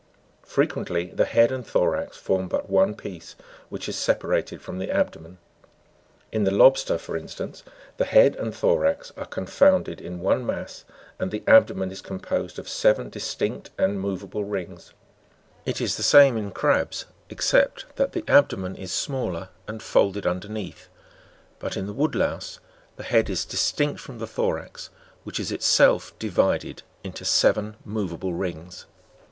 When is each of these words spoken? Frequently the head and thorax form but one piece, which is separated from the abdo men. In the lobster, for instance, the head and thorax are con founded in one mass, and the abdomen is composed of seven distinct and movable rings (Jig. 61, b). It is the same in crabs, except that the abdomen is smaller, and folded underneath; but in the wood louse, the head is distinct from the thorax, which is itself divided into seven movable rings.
Frequently 0.47 1.11
the 1.13 1.25
head 1.25 1.51
and 1.51 1.63
thorax 1.63 2.17
form 2.17 2.47
but 2.47 2.67
one 2.71 2.95
piece, 2.95 3.35
which 3.69 3.87
is 3.87 3.95
separated 3.95 4.59
from 4.59 4.79
the 4.79 4.87
abdo 4.87 5.21
men. 5.21 5.37
In 6.31 6.43
the 6.43 6.49
lobster, 6.49 6.97
for 6.97 7.15
instance, 7.15 7.61
the 7.97 8.05
head 8.05 8.35
and 8.37 8.51
thorax 8.51 9.11
are 9.15 9.27
con 9.27 9.45
founded 9.45 10.01
in 10.01 10.19
one 10.19 10.43
mass, 10.43 10.85
and 11.19 11.29
the 11.29 11.43
abdomen 11.45 11.91
is 11.91 12.01
composed 12.01 12.57
of 12.57 12.67
seven 12.67 13.11
distinct 13.11 13.69
and 13.77 13.99
movable 14.01 14.43
rings 14.43 14.87
(Jig. 14.87 14.87
61, 14.87 14.95
b). 15.65 15.69
It 15.69 15.81
is 15.81 15.97
the 15.97 16.01
same 16.01 16.35
in 16.35 16.49
crabs, 16.49 17.05
except 17.29 17.85
that 17.97 18.13
the 18.13 18.23
abdomen 18.27 18.75
is 18.75 18.91
smaller, 18.91 19.49
and 19.67 19.83
folded 19.83 20.25
underneath; 20.25 20.89
but 21.59 21.77
in 21.77 21.85
the 21.85 21.93
wood 21.93 22.15
louse, 22.15 22.59
the 22.95 23.03
head 23.03 23.29
is 23.29 23.45
distinct 23.45 23.99
from 23.99 24.17
the 24.17 24.25
thorax, 24.25 24.89
which 25.23 25.39
is 25.39 25.51
itself 25.51 26.11
divided 26.17 26.81
into 27.03 27.23
seven 27.23 27.75
movable 27.85 28.33
rings. 28.33 28.87